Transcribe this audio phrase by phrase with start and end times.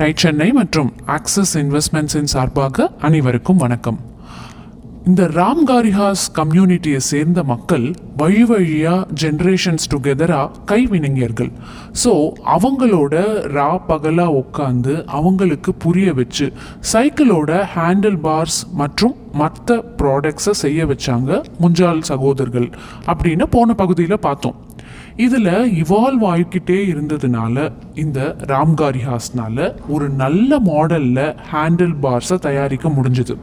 [0.00, 3.98] Tie Chennai மற்றும் axis இன்வெஸ்ட்மெண்ட்ஸின் சார்பாக அனைவருக்கும் வணக்கம்.
[5.08, 7.84] இந்த ராம் காரிஹாஸ் கம்யூனிட்டியை சேர்ந்த மக்கள்
[8.16, 11.50] வழி வழியாக ஜென்ரேஷன்ஸ் டுகெதராக கைவினைஞர்கள்.
[12.02, 12.12] ஸோ
[12.56, 13.14] அவங்களோட
[13.56, 16.48] ரா பகலாக உட்காந்து அவங்களுக்கு புரிய வச்சு
[16.92, 22.68] சைக்கிளோட ஹேண்டில் பார்ஸ் மற்றும் மற்ற ப்ராடக்ட்ஸை செய்ய வச்சாங்க முஞ்சால் சகோதரர்கள்.
[23.06, 24.58] அப்படின்னு போன பகுதியில் பார்த்தோம்.
[25.16, 25.52] இதில்
[25.82, 28.20] இவால்வ் ஆகிக்கிட்டே இருந்ததுனால இந்த
[28.52, 33.34] ராம்காரிஹாஸ்னால ஒரு நல்ல மாடலில் ஹேண்டில் பார்ஸை தயாரிக்க முடிஞ்சுது.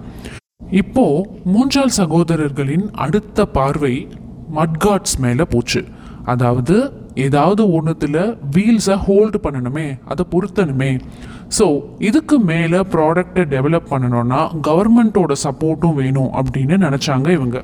[0.81, 1.05] இப்போ
[1.53, 4.07] மூன்றால் சகோதரர்களின் அடுத்த பார்வை
[4.55, 5.83] மட்காட்ஸ் மேலே போச்சு.
[6.25, 6.75] அதாவது
[7.15, 10.91] ஏதாவது ஒன்றுத்தில் வீல்ஸை ஹோல்டு பண்ணணுமே அதை பொருத்தணுமே.
[11.57, 11.65] ஸோ
[11.97, 17.63] இதுக்கு மேலே ப்ராடக்டை டெவலப் பண்ணணும்னா கவர்மெண்ட்டோட சப்போர்ட்டும் வேணும் அப்படின்னு நினச்சாங்க இவங்க.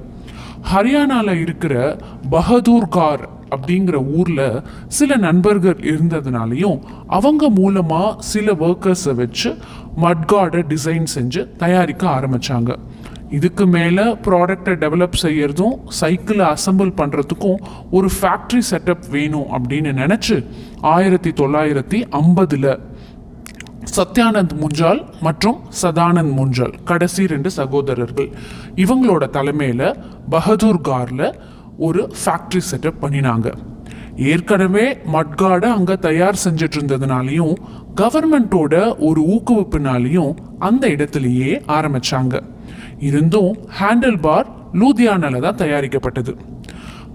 [0.72, 1.98] ஹரியானாவில் இருக்கிற
[2.32, 4.46] பஹதூர்கார் அப்படிங்கிற ஊரில்
[4.90, 6.78] சில நண்பர்கள் இருந்ததுனாலையும்
[7.10, 9.52] அவங்க மூலமாக சில ஒர்க்கர்ஸை வச்சு
[10.02, 12.72] மட்கார்டை டிசைன் செஞ்சு தயாரிக்க ஆரம்பித்தாங்க
[13.32, 17.60] இதுக்கு மேலே ப்ராடக்டை டெவலப் செய்கிறதும் சைக்கிளை அசம்பிள் பண்ணுறதுக்கும்
[17.92, 20.38] ஒரு ஃபேக்ட்ரி செட்டப் வேணும் அப்படின்னு நினச்சி
[20.88, 22.70] ஆயிரத்தி தொள்ளாயிரத்தி ஐம்பதில்
[23.94, 28.30] சத்யானந்த் முஞ்சால் மற்றும் சதானந்த் முஞ்சால் கடைசி ரெண்டு சகோதரர்கள்
[28.76, 29.86] இவங்களோட தலைமையில்
[30.30, 31.28] பகதூர் காரில்
[31.78, 33.54] ஒரு ஃபேக்ட்ரி செட்டப் பண்ணினாங்க.
[34.16, 37.56] ஏற்கனவே மட்காடை அங்கே தயார் செஞ்சுட்டு இருந்ததுனாலையும்
[37.96, 42.42] கவர்மெண்ட்டோட ஒரு ஊக்குவிப்புனாலையும் அந்த இடத்துலையே ஆரம்பித்தாங்க
[43.00, 46.36] இருந்தும் ஹேண்டில் பார் லூதியானால தான் தயாரிக்கப்பட்டது.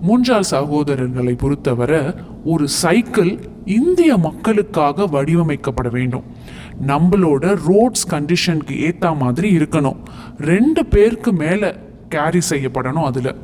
[0.01, 6.25] மூன்றால் சகோதரர்களை பொறுத்தவரை ஒரு சைக்கிள் இந்திய மக்களுக்காக வடிவமைக்கப்பட வேண்டும்.
[6.87, 9.97] நம்மளோட ரோட்ஸ் கண்டிஷனுக்கு ஏற்ற மாதிரி இருக்கணும்.
[10.39, 11.75] ரெண்டு பேருக்கு மேலே
[12.09, 13.35] கேரி செய்யப்படணும் அதில்.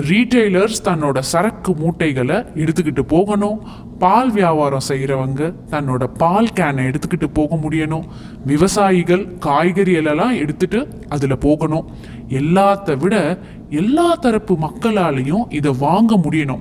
[0.00, 3.60] ரீட்டைலர்ஸ் தன்னோட சரக்கு மூட்டைகளை எடுத்துக்கிட்டு போகணும்.
[3.98, 8.02] பால் வியாபாரம் செய்கிறவங்க தன்னோட பால் கேனை எடுத்துக்கிட்டு போக முடியணும்.
[8.44, 11.86] விவசாயிகள் காய்கறிகளெல்லாம் எடுத்துட்டு அதில் போகணும்.
[12.28, 13.38] எல்லாத்த விட
[13.70, 16.60] எல்லா தரப்பு மக்களாலையும் இதை வாங்க முடியணும்.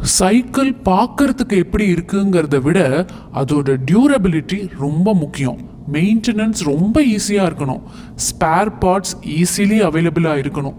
[0.00, 5.58] சைக்கிள் பார்க்கறதுக்கு எப்படி இருக்குங்கிறத விட அதோட டியூரபிலிட்டி ரொம்ப முக்கியம்.
[5.92, 7.82] மெயின்டெனன்ஸ் ரொம்ப ஈஸியாக இருக்கணும்.
[8.28, 10.74] ஸ்பேர் பார்ட்ஸ் ஈஸிலி அவைலபிளாக இருக்கணும்.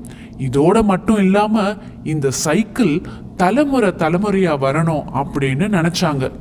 [0.48, 2.94] இதோட மட்டும் இல்லாமல் இந்த சைக்கிள்
[3.36, 6.32] தலைமுறை தலைமுறையாக வரணும் அப்படின்னு நினச்சாங்க.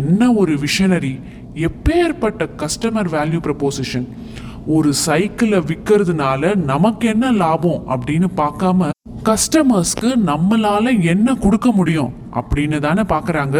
[0.00, 1.14] என்ன ஒரு விஷனரி
[1.66, 4.06] எப்பேற்பட்ட கஸ்டமர் வேல்யூ ப்ரப்போசிஷன்
[4.66, 8.88] ஒரு சைக்கிளை விற்கிறதுனால நமக்கு என்ன லாபம் அப்படின்னு பார்க்காம
[9.24, 13.58] கஸ்டமர்ஸ்க்கு நம்மளால என்ன கொடுக்க முடியும் அப்படின்னு தானே பார்க்குறாங்க.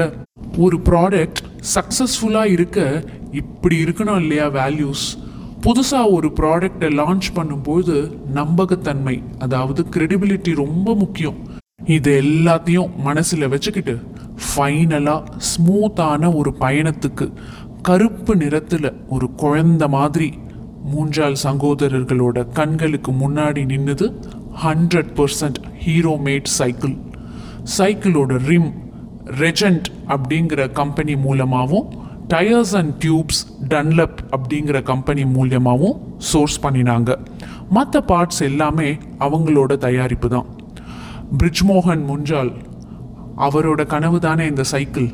[0.59, 1.41] ஒரு ப்ராடக்ட்
[1.75, 5.07] சக்ஸஸ்ஃபுல்லாக இருக்க இப்படி இருக்கணும் இல்லையா வேல்யூஸ்
[5.67, 7.95] புதுசாக ஒரு ப்ராடக்டை லான்ச் பண்ணும்போது
[8.33, 11.39] நம்பகத்தன்மை அதாவது கிரெடிபிலிட்டி ரொம்ப முக்கியம்.
[11.85, 13.95] இது எல்லாத்தையும் மனசில் வச்சுக்கிட்டு
[14.47, 17.33] ஃபைனலாக ஸ்மூத்தான ஒரு பயணத்துக்கு
[17.83, 20.33] கருப்பு நிறத்தில் ஒரு குழந்த மாதிரி
[20.85, 24.13] மூன்றால் சகோதரர்களோட கண்களுக்கு முன்னாடி நின்றுது
[24.63, 26.97] hundred percent Hero made cycle
[27.79, 28.73] சைக்கிளோட rim
[29.41, 37.17] Regent அப்படிங்கிற கம்பெனி மூலமாகவும் டயர்ஸ் அண்ட் டியூப்ஸ் டன்லப் அப்படிங்கிற கம்பெனி மூலியமாகவும் சோர்ஸ் பண்ணினாங்க.
[37.71, 40.47] மற்ற பார்ட்ஸ் எல்லாமே அவங்களோட தயாரிப்பு தான்.
[41.39, 42.53] பிரிட்ஜ்மோகன் முஞ்சால்
[43.37, 45.09] அவரோட கனவு தானே இந்த சைக்கிள்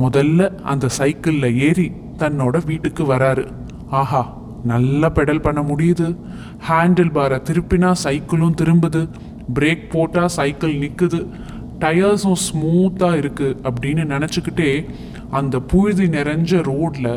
[0.00, 3.46] முதல்ல அந்த சைக்கிளில் ஏறி தன்னோட வீட்டுக்கு வராரு.
[3.90, 4.22] ஆஹா
[4.64, 6.16] நல்லா பெடல் பண்ண முடியுது.
[6.68, 9.08] ஹேண்டில் பாரை திருப்பினா சைக்கிளும் திரும்புது.
[9.54, 11.26] பிரேக் போட்டால் சைக்கிள் நிற்குது
[11.78, 14.68] டயர்ஸும் ஸ்மூத்தாக இருக்குது அப்படின்னு நினச்சிக்கிட்டே
[15.40, 17.08] அந்த புழுதி நிறைஞ்ச ரோட்ல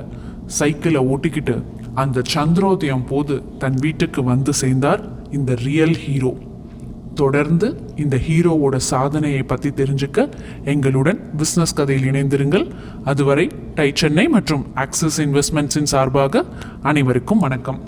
[0.59, 1.55] சைக்கிளை ஓட்டிக்கிட்டு
[1.94, 5.01] அந்த சந்திரோதயம் போது தன் வீட்டுக்கு வந்து சேர்ந்தார்
[5.31, 6.33] இந்த ரியல் ஹீரோ
[7.22, 10.29] தொடர்ந்து இந்த ஹீரோவோட சாதனையை பற்றி தெரிஞ்சுக்க
[10.73, 12.66] எங்களுடன் பிஸ்னஸ் கதையில் இணைந்திருங்கள்.
[13.03, 13.45] அதுவரை
[13.75, 16.44] டை சென்னை மற்றும் ஆக்சிஸ் இன்வெஸ்ட்மெண்ட்ஸின் சார்பாக
[16.81, 17.79] அனைவருக்கும் வணக்கம்.